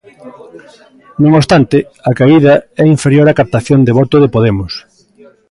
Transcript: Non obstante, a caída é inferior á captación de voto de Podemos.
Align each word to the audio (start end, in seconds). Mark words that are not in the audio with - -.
Non 1.21 1.31
obstante, 1.39 1.77
a 2.09 2.11
caída 2.19 2.53
é 2.83 2.85
inferior 2.95 3.25
á 3.31 3.37
captación 3.41 3.79
de 3.83 3.95
voto 3.99 4.15
de 4.23 4.31
Podemos. 4.35 4.73